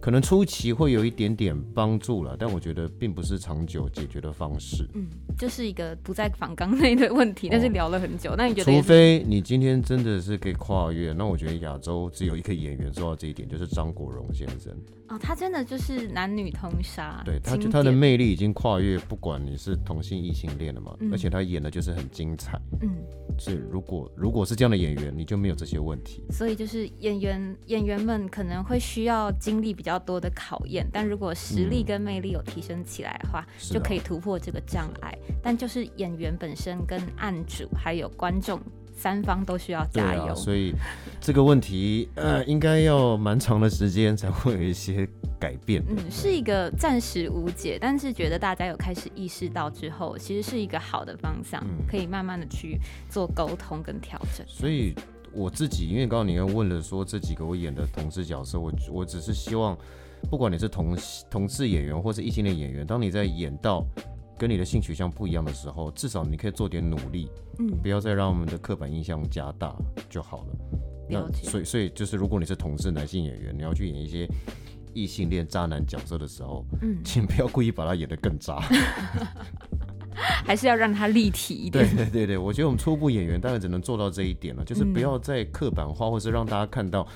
[0.00, 4.86] 可能初期会有一点点帮助了，但我觉得并不是长久解决的方式。
[4.94, 5.06] 嗯，
[5.36, 8.34] 就是一个不在访纲内的问题，但是聊了很久。
[8.36, 8.72] 那你觉得？
[8.72, 14.72] 除非你今天真的是可以跨越，那我觉得亚洲只有一个演员做到这一点，就是张国荣先生。
[15.08, 22.60] 哦，他真的就是男女通杀，对，他就他的魅力已经跨越，不管你是同性异性恋了嘛，嗯而且他演的就是很精彩。
[22.80, 22.90] 嗯，
[23.38, 26.24] 所以如果如果是这样的演员，你就没有这些问题。
[26.30, 35.16] 所以就是演员演员们可能会需要经历比较多的考验，但如果实力嗯跟魅力有提升起来的话，就可以突破这个障碍。
[35.40, 38.60] 但就是演员本身跟案主还有观众
[38.96, 40.24] 三方都需要加油。
[40.24, 40.74] 啊，所以
[41.20, 45.06] 这个问题呃，应该要蛮长的时间才会有一些
[45.38, 45.82] 改变。
[45.88, 52.80] 嗯，是一个暂时无解，但是觉得大家有开始意识到之后，其实是一个好的方向，嗯可以慢慢的去
[53.10, 54.44] 做沟通跟调整。
[54.48, 54.94] 所以
[55.32, 59.76] 我自己，因为刚刚你刚问了说这几个我演的同志角色，我我只是希望，
[60.30, 60.96] 不管你是同
[61.30, 63.84] 同志演员或是异性恋演员，当你在演到
[64.38, 69.74] 跟你的性取向不一样的时候，至少你可以做点努力，嗯不要再让我们的刻板印象加大
[70.08, 70.56] 就好了。
[71.08, 74.28] 那所以所以就是，如果你是同志男性演员，你要去演一些
[74.92, 78.60] 异性恋渣男角色的时候，嗯，请不要故意把他演得更渣。
[80.46, 81.94] 还是要让它立体一点。
[81.94, 87.06] 对对对，我觉得我们初步演员大概只能做到这一点了，就是不嗯要再刻板化，或是让大家看到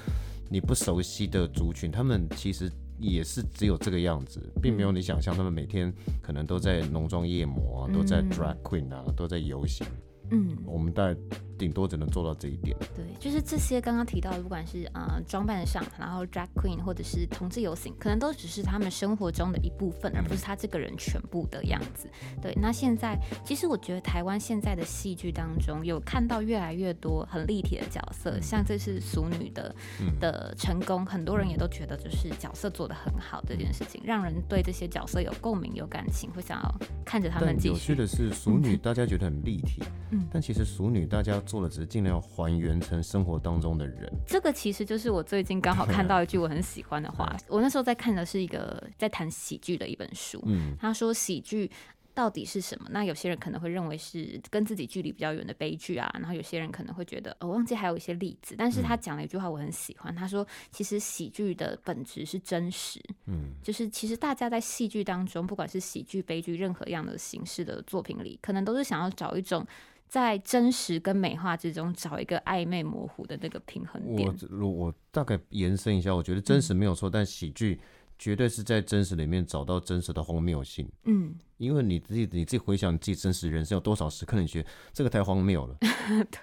[0.51, 8.31] 你不熟悉的族群，他们其实也是只有这个样子，并没有你想象他们每天可能都在浓妆艳抹啊，都在嗯。
[8.31, 9.87] drag queen 啊，都在游行。
[10.31, 11.21] 嗯，我们大概
[11.61, 12.75] 顶多只能做到这一点。
[12.97, 22.09] 对，就是这些刚刚提到的，不管是呃装扮上，然后 drag queen 或者是同志游行，可能都只是他们生活中的一部分，而不是他这个人全部的样子。
[22.41, 29.75] 对，那现在其实我觉得台湾现在的戏剧当中有看到越来越多很立体的角色，像这次熟女的
[30.19, 37.69] 的成功，很多人也都觉得就是角色做的很好这件事情，让人对这些角色有共鸣、有感情，会想要看着他们继续。
[37.69, 44.09] 有趣的是，熟女大家觉得很立体，嗯，但其实熟女大家做的只是尽量还原成生活当中的人。
[44.27, 47.37] 这个其实就是我最近刚好看到一句我很喜欢的话。
[47.49, 51.69] 我那时候在看的是一个在谈喜剧的一本书，嗯，他说喜剧。
[52.13, 52.89] 到底是什么？
[52.91, 58.57] 那有些人可能会认为是跟自己距离比较远的悲剧啊，然后有些人可能会觉得，我忘记还有一些例子。
[58.59, 60.15] 但是他讲了一句话，我很喜欢。
[60.15, 69.65] 他说，其实喜剧的本质是真实，嗯，就是其实大家在戏剧当中，不管是喜剧、悲剧，任何样的形式的作品里，可能都是想要找一种
[70.11, 74.29] 在真实跟美化之中找一个暧昧模糊的那个平衡点。
[74.51, 77.81] 我我大概延伸一下，我觉得真实没有错，但喜剧。
[78.23, 80.87] 绝对是在真实里面找到真实的荒谬性。
[81.05, 85.75] 嗯，因为你自己你自己回想你自己真实人生有多少时刻，你觉得这个太荒谬了。
[85.81, 86.39] 对，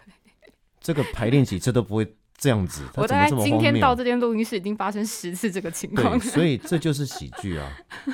[0.79, 2.83] 这个排练几次都不会这样子。
[2.95, 6.19] 我大概今天到这间录音室已经发生十次这个情况。
[6.19, 7.71] 所以这就 是喜剧啊。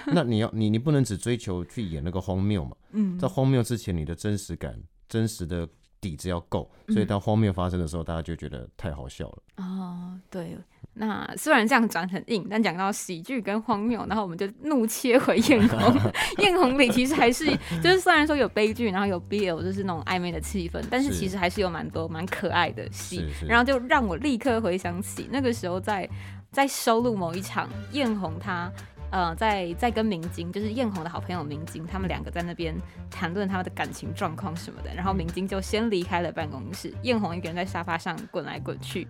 [0.08, 2.76] 那你要你你不能只追求去演那个荒谬嘛？
[2.92, 4.78] 嗯，在荒谬之前，你的真实感、
[5.14, 5.68] 真实的
[6.02, 9.44] 底子要够，所以当荒谬发生的时候，大家就觉得太好笑了。
[9.58, 10.58] 哦，对。
[10.96, 15.80] 那虽然这样转很硬，但讲到喜剧跟荒谬，然后我们就怒切回艳红。
[16.44, 17.46] 艳红里其实还是
[17.84, 23.24] 就是虽然说有悲剧，然后有 BL，就是那种暧昧的气氛，但是其实还是有蛮多蛮可爱的戏。
[23.48, 26.10] 然后就让我立刻回想起那个时候在
[26.52, 28.72] 在收录某一场，艳红她
[29.14, 32.76] 呃在在跟明晶，就是艳红的好朋友明晶，他们两个在那边
[33.12, 34.92] 谈论他们的感情状况什么的。
[34.92, 39.08] 然后明晶就先离开了办公室，艳红一个人在沙发上滚来滚去。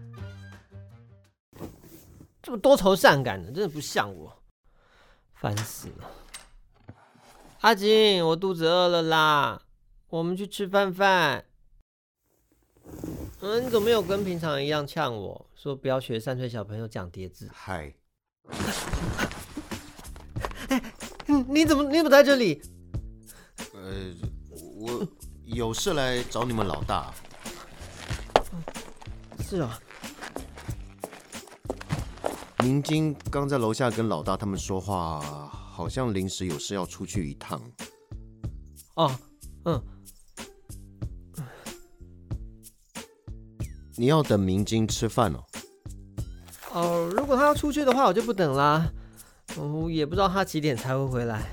[2.42, 4.44] 这么多愁善感的，真的不像我，
[5.36, 6.12] 烦死了。
[7.62, 9.62] 阿金，我肚子饿了啦，
[10.10, 11.46] 我们去吃饭饭。
[13.40, 17.50] 嗯，你怎么没有跟平常一样呛我说不要学三岁小朋友讲叠字？
[17.54, 17.94] 嗨。
[21.44, 22.62] 哎，你怎么你怎么在这里？
[23.74, 24.14] 呃，
[24.78, 25.08] 我
[25.46, 27.14] 有事来找你们老大。
[29.40, 29.80] 是啊。
[32.60, 37.62] 明晶刚在楼下跟老大他们说话，好像临时有事要出去一趟。
[38.96, 39.12] 哦，
[39.66, 39.84] 嗯，
[43.98, 45.44] 你要等明晶吃饭哦。
[46.72, 48.90] 哦，如果他要出去的话，我就不等啦。
[49.58, 51.50] 哦，也不知道他几点才会回来。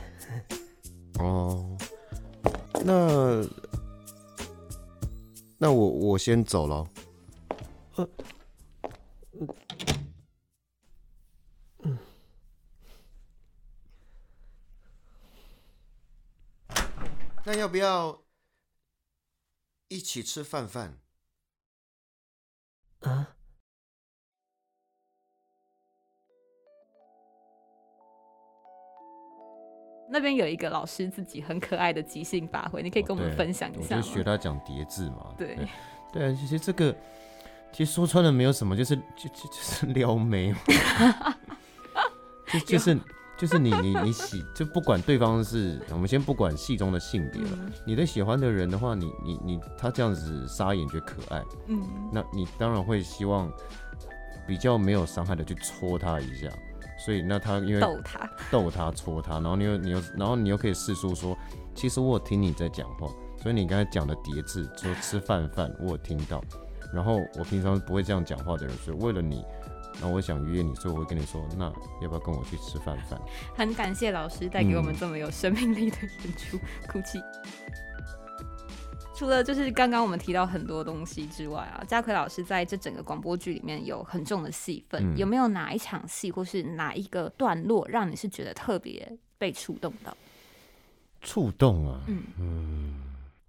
[1.19, 1.77] 哦，
[2.85, 3.45] 那
[5.59, 6.89] 那我我先走了。
[17.45, 18.23] 那要不要
[19.89, 21.01] 一起吃饭饭？
[23.01, 23.37] 啊？
[30.11, 35.27] 那边有一个老师自己很可爱的即兴发挥，你可以跟我们分享一下我就学他讲叠字嘛。
[35.39, 35.57] 对。
[36.13, 36.27] 对。
[36.27, 36.95] 啊，其实这个
[37.73, 40.55] 其实说穿了没有什么，就是就就就是撩妹，
[42.53, 42.99] 就就是。
[43.41, 53.51] 就是你你你喜就不管对方是我们先不管戏中的性别了，你的喜欢的人的话，你你你他这样子撒眼觉得可爱，嗯，那你当然会希望
[54.47, 56.51] 比较没有伤害的去戳他一下，
[57.05, 61.37] 所以那他因为逗他逗他戳他，然后你又你又然后你又可以试出说，
[61.75, 63.09] 其实我有听你在讲话，
[63.43, 66.43] 所以你刚才讲的叠字说吃饭饭我有听到，
[66.93, 69.45] 然后我平常不会这样讲话的人，所以为了你。
[70.01, 71.65] 那我想约你，所以我会跟你说，那
[72.01, 73.21] 要不要跟我去吃饭饭？
[73.55, 76.57] 很感谢老师带给我们这么有生命力的演出。
[76.89, 77.21] 哭泣。
[79.21, 90.17] 除了就是刚刚我们提到很多东西之外啊，嘉奎老师在这整个广播剧里面有很重的戏份，有没有哪一场戏或是哪一个段落让你是觉得特别被触动到？
[91.21, 92.95] 触动啊，嗯嗯。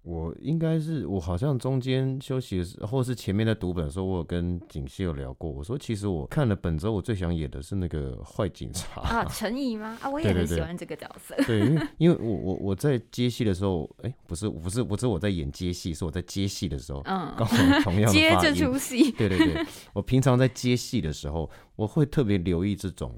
[0.02, 5.48] 我应该是我好像中间休息的时候，或是前面在读本的时候，我有跟景熙有聊过。
[5.48, 9.96] 我说其实我看了本之后，我最想演的是那个坏警察啊， 陈怡吗？
[10.02, 11.36] 啊，我也很喜欢这个角色。
[11.46, 19.12] 对，因为 因为我我我在接戏的时候，哎，不是不是不是我在演接戏，是我在接戏的时候，嗯，刚好同样 接这出戏。
[19.12, 23.14] 对对对，我平常在接戏的时候，我会特别留意这种，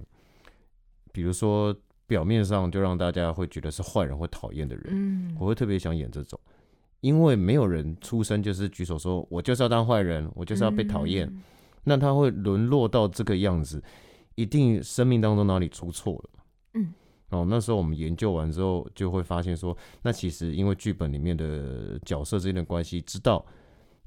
[1.13, 1.75] 比如说
[2.07, 6.39] 表面上就让大家会觉得是坏人或讨厌的人，嗯，我会特别想演这种。
[7.05, 11.43] 因为没有人出生就是举手说我就是要当坏人，我就是要被讨厌，嗯
[11.85, 13.83] 那他会沦落到这个样子，
[14.37, 16.31] 一定生命当中哪里出错了。
[16.73, 16.95] 嗯，
[17.29, 23.45] 哦，那时候我们研究完之后，就会发现说，那其实因为剧本里面的角色之间的关系，知道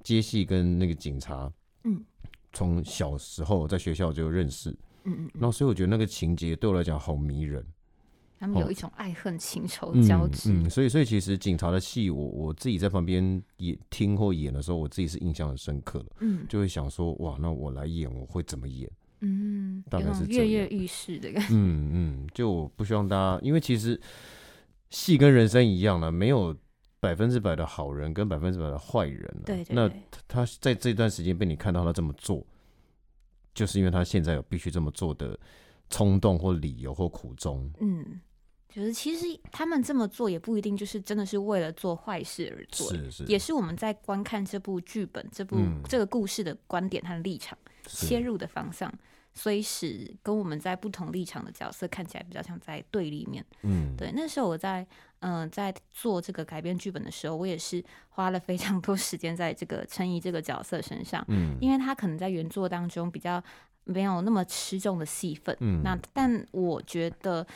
[0.01, 2.03] 杰西跟那个警察，嗯，
[2.51, 4.71] 从小时候在学校就认识，
[5.03, 7.63] 嗯嗯嗯，然后所以我觉得那个情节对我来讲好迷人。
[8.39, 10.51] 他们有一种爱恨情仇嗯交织。
[10.51, 18.89] 嗯，所以所以其实警察的戏，我我自己在旁边演听或演的时候，我自己是印象很深刻的，嗯就会想说，哇，那我来演我会怎么演？
[19.21, 21.49] 嗯，大有概是跃跃欲试的感觉。
[21.55, 23.99] 嗯嗯，就我不希望大家，因为其实
[24.91, 26.55] 戏跟人生一样了，没有
[26.99, 32.45] 百分之百的好人跟百分之百的坏人对对对他在这段时间被你看到他这么做，
[33.55, 35.39] 就是因为他现在有必须这么做的
[35.89, 37.71] 冲动或理由或苦衷。
[37.79, 38.19] 嗯，
[38.69, 45.81] 就是其实他们这么做也不一定就是真的是为了做坏事而做，是是，也是我们在观看这部剧本、这部、嗯。
[45.87, 48.93] 这个故事的观点和立场切入的方向，
[49.33, 53.43] 所以使跟我们在不同立场的角色看起来比较像在对立面。
[53.63, 54.85] 嗯，对，那时候我在
[55.19, 61.57] 嗯、呃在做这个改编剧本的时候，我也是花了非常多时间在这个陈怡这个角色身上，嗯。
[61.61, 63.41] 因为他可能在原作当中比较
[63.85, 65.55] 没有那么吃重的戏份。
[65.61, 65.81] 嗯。
[65.83, 67.47] 那但我觉得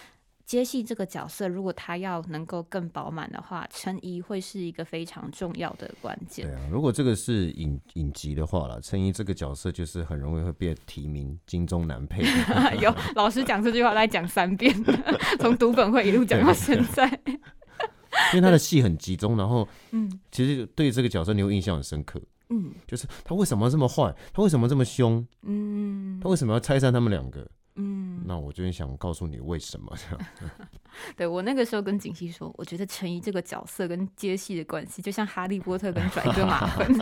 [0.51, 6.53] 接戏这个角色，如果他要能够更饱满的话，陈怡会是一个非常重要的关键对。
[6.53, 12.25] 啊，如果这个是影影集的话了，陈怡这个角色就是很容易会被提名金钟男配。
[12.81, 14.75] 有老师讲这句话，大概讲三遍，
[15.39, 17.07] 从读本会一路讲到现在。
[18.33, 27.49] 因为他的戏很集中，然后嗯其实对这个角色你有印象很深刻，嗯就是他为什么这么坏，他为什么这么凶，嗯他为什么要拆散他们两个？
[28.31, 30.25] 嗯，那我就是想告诉你为什么这样。
[31.15, 37.01] 对我那个时候跟景熙说，我觉得陈怡这个角色跟接戏的关系，就像哈利波特跟拽哥马 芬，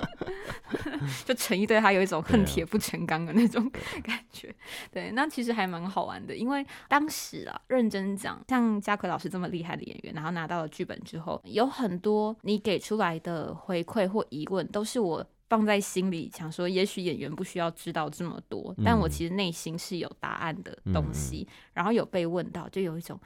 [1.25, 3.67] 就陈怡对他有一种恨铁不成钢的那种
[4.03, 4.53] 感觉。
[4.91, 15.25] 对，那其实还蛮好玩的，因为当时啊，认真讲，像嘉奎老师这么厉害的演员，然后拿到了剧本之后，有很多你给出来的回馈或疑问，都是我。
[15.49, 21.47] 放在心里，想说，也许演员不需要知道这么多，但我嗯其实内心是有答案的东西。
[21.73, 23.19] 然后有被问到，就有一种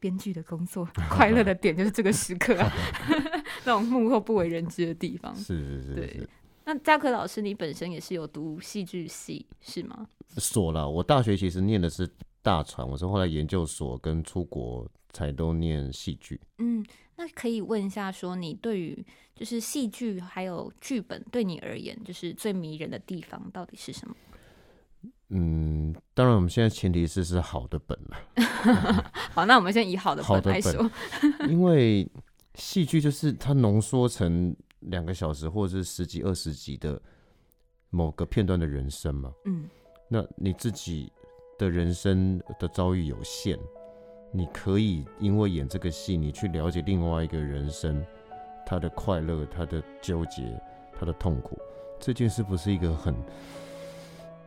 [0.00, 2.72] 编剧的工作 快乐的点就是这个时刻啊，
[3.64, 5.34] 那种幕后不为人知的地方。
[5.36, 6.28] 是是是对是，
[6.64, 10.06] 那嘉可老师，你本身也是有读戏剧系是吗？
[10.36, 10.88] 所了。
[10.88, 12.08] 我大学其实念的是
[12.42, 16.40] 大传，我是后来研究所跟出国才都念戏剧。
[16.58, 16.84] 嗯，
[17.18, 19.04] 那可以问一下，说你对于
[19.34, 24.14] 就是戏剧还有剧本，对你而言，就是最迷人的地方到底是什么？
[25.30, 28.16] 嗯，当然我们现在前提是是好的本了，
[29.34, 30.90] 好，那我们先以好的本本来说。
[31.50, 32.08] 因为
[32.54, 37.00] 戏剧就是它浓缩成两个小时或者是十几二十集的
[37.90, 39.32] 某个片段的人生嘛。
[39.44, 39.68] 嗯
[40.08, 41.12] 那你自己
[41.58, 43.58] 的人生的遭遇有限，
[44.30, 48.04] 你可以因为演这个戏，你去了解另外一个人生，
[48.66, 50.60] 他的快乐、他的纠结、
[50.98, 51.58] 他的痛苦，
[51.98, 53.14] 这件事不是一个很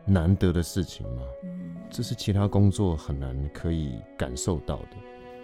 [0.06, 1.24] 难得的事情吗？
[1.44, 4.98] 嗯这是其他工作很难可以感受到的。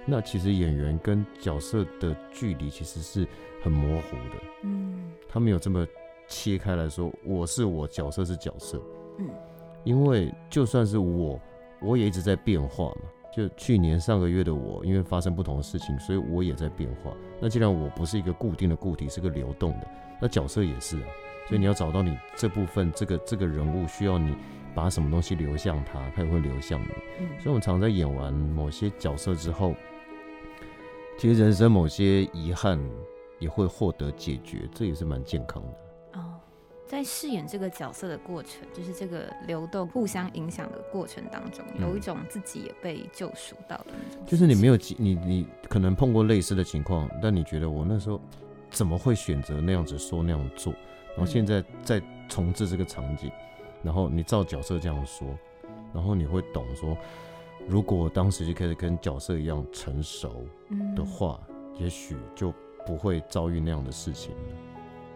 [0.06, 3.28] 那其实演员跟角色的距离其实是
[3.62, 5.86] 很模糊的，嗯他没有这么
[6.30, 8.82] 切开来说，我是我，角色是角色。
[9.20, 9.30] 嗯
[9.84, 11.40] 因为就算是我，
[11.82, 13.02] 我也一直在变化嘛。
[13.38, 17.14] 就去年上个月的我，因为发生不同的事情，所以我也在变化。
[17.40, 19.88] 那既然我不是一个固定的固体，是个流动的，
[20.20, 21.06] 那角色也是啊。
[21.48, 24.36] 所以你要找到你这部分，这个这个人物需要你
[24.74, 26.88] 把什么东西流向他，他也会流向你。
[27.20, 29.76] 嗯所以我们常在演完某些角色之后，
[31.20, 32.84] 其实人生某些遗憾
[33.38, 36.20] 也会获得解决，这也是蛮健康的。
[36.20, 36.40] 哦，
[36.88, 44.26] 在饰演这个角色的过程，就是这个流动、互相影响的过程当中，有一嗯种自己也被救赎到的那种。
[44.26, 48.20] 就是你没有你你可能碰过类似的情况，但你觉得我那时候
[48.72, 50.74] 怎么会选择那样子说那样做？
[51.16, 53.32] 然后现在再重置这个场景，
[53.84, 55.28] 然后你照角色这样说，
[55.94, 56.98] 然后你会懂说，
[57.68, 61.40] 如果我当时就开始跟角色一样成熟嗯的话，
[61.78, 62.54] 也许就
[62.86, 64.40] 不会遭遇那样的事情了。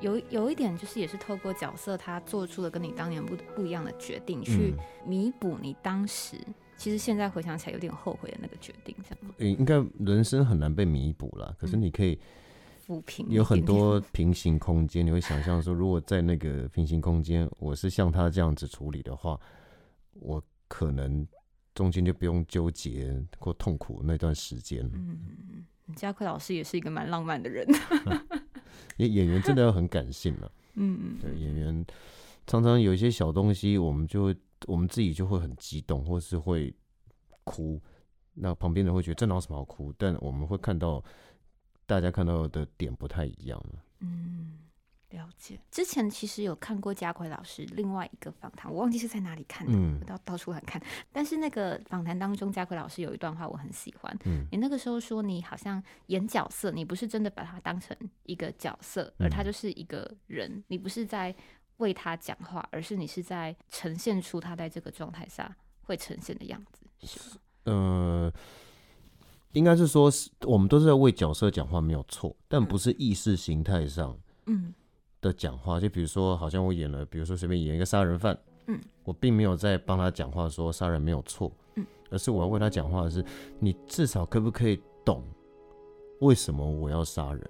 [0.01, 4.73] 有有一点就是也是透过角色他做出了跟你当年不不一样的决定，去
[5.05, 6.37] 弥补你当时
[6.75, 9.35] 其实现在回想起来有点后悔的那个决定，这样吗？
[9.37, 12.19] 诶应该人生很难被弥补了，可是嗯你可以
[12.87, 19.39] 抚平有很多平行空间，你会想象说，如果在那个平行空间，我是像他这样子处理的话，
[20.13, 21.25] 我可能
[21.75, 24.83] 中间就不用纠结或痛苦那段时间。
[24.93, 25.63] 嗯，
[25.95, 27.67] 嘉奎老师也是一个蛮浪漫的人。
[28.97, 30.49] 演演员真的要很感性嘛。
[30.75, 31.85] 嗯嗯，对，演员
[32.47, 34.35] 常常有一些小东西，我们就会
[34.67, 36.73] 我们自己就会很激动，或是会
[37.43, 37.81] 哭。
[38.33, 39.93] 那旁边人会觉得这哪有什么好哭？
[39.97, 41.03] 但我们会看到
[41.85, 43.61] 大家看到的点不太一样。
[43.99, 44.53] 嗯，
[45.11, 45.59] 了解。
[45.69, 50.81] 之前其实有看过家奎老师另外一个访谈，我忘记是在哪里看的，嗯我到到处很看。
[51.11, 54.17] 但是那个访谈当中，家奎老师有一段话我很喜欢。
[54.25, 61.35] 嗯你那个时候说，你好像演角色，你不是真的把他当成一个角色，而他嗯就是一个人，你不是在
[61.77, 67.35] 为他讲话，而是你是在呈现出他在这个状态下会呈现的样子，是吗？
[67.65, 68.33] 呃，
[69.53, 74.73] 应该是说是我们都是在为角色讲话，没有错，但不是意识形态上嗯
[75.21, 75.79] 的讲话。
[75.79, 83.23] 就比如说，好像我演了，比如说随便演一个杀人犯，嗯，我并没有在帮他讲话说杀人没有错，嗯，而是我要为他讲话的是，
[83.59, 85.23] 你至少可不可以懂
[86.19, 87.49] 为什么我要杀人？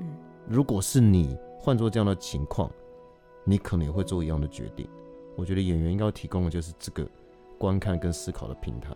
[0.00, 0.16] 嗯
[0.48, 2.70] 如果是你换做这样的情况，
[3.44, 4.88] 你可能也会做一样的决定。
[5.36, 7.06] 我觉得演员应该要提供的就是这个
[7.58, 8.90] 观看跟思考的平台。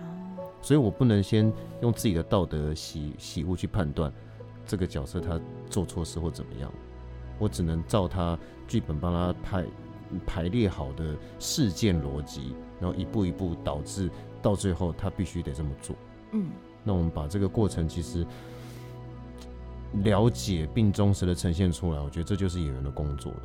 [0.00, 4.12] 哦，所以我不能先用自己的道德喜喜恶去判断
[4.66, 5.40] 这个角色他
[5.70, 6.72] 做错事或怎么样，
[7.38, 9.64] 我只能照他剧本帮他排
[10.26, 14.10] 排列好的事件逻辑，然后一步一步导致
[14.42, 15.94] 到最后他必须得这么做。
[16.32, 16.50] 嗯
[16.84, 18.26] 那我们把这个过程其实
[20.04, 23.40] 了解并忠实的呈现出来，我觉得这就是演员的工作了。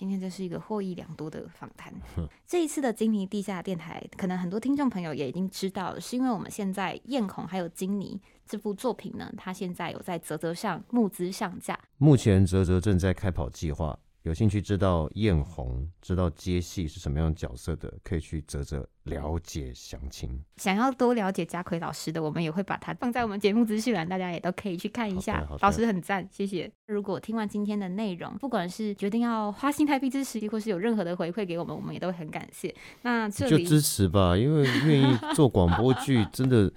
[0.00, 1.92] 今天这是一个获益良多的访谈。
[2.48, 11.78] 这一次的金尼地下电台，可能很多听众朋友也已经知道了，是因为我们现在《艳红》还有《金尼》这部作品呢，它现在有在泽泽上募资上架。
[11.98, 20.38] 目前泽泽正在开跑计划，有兴趣知道艳红、知道接戏是什么样的角色的，可以去泽泽了解详情。
[20.58, 26.70] 想要多了解家奎老师的，我们也会把它放在我们节目资讯栏，大家也都可以去看一下老师很赞，谢谢。
[26.86, 32.74] 如果听完今天的内容，不管是决定要花新台币支持，或是有任何的回馈给我们，我们也都很感谢。
[33.00, 36.70] 那这里就支持吧，因为愿意做广播剧 真的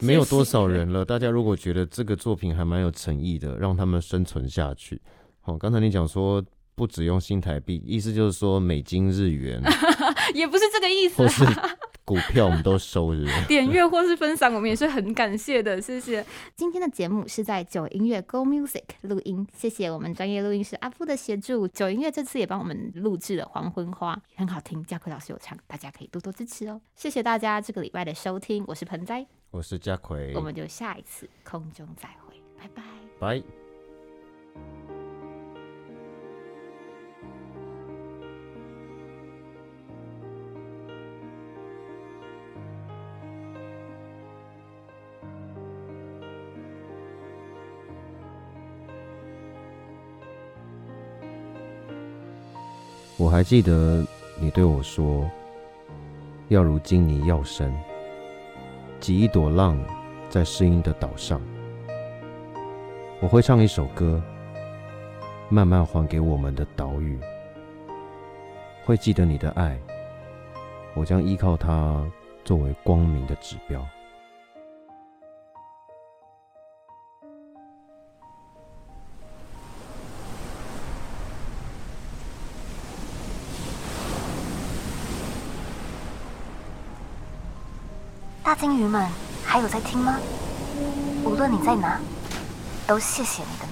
[0.00, 1.04] 没有多少人了。
[1.04, 5.00] 大家如果觉得这个作品还蛮有诚意的，让他们生存下去。
[5.40, 6.42] 好，刚才你讲说
[6.74, 9.62] 不只用新台币，意思就是说美金、日元
[10.34, 11.70] 也不是这个意思或是啊。
[12.06, 16.22] 股票，我们都收是不是 点阅或是分享，我们也是很感谢的，谢谢。
[16.54, 21.66] 今天的节目是在九音乐 Go Music 录音，谢谢我们专业录音师阿布的协助。
[21.66, 26.78] 九音乐这次也帮我们录制了《黄昏花》，很好听，教科老师有唱，大家可以多多支持哦。
[26.94, 32.82] 谢谢大家这个礼拜的收听，我是盆栽，我是嘉奎我，们就下一次空中再会，拜拜。
[33.18, 33.63] 拜。
[53.34, 54.06] 还记得
[54.38, 55.28] 你对我说，
[56.50, 57.74] 要如金泥要深，
[59.00, 59.76] 挤一朵浪
[60.30, 61.40] 在诗音的岛上。
[63.20, 64.22] 我会唱一首歌，
[65.48, 67.18] 慢慢还给我们的岛屿。
[68.84, 69.76] 会记得你的爱，
[70.94, 72.08] 我将依靠它
[72.44, 73.84] 作为光明的指标。
[88.54, 89.04] 大金鱼们
[89.44, 90.16] 还有在听吗？
[91.24, 91.98] 无论你在哪，
[92.86, 93.66] 都谢谢你的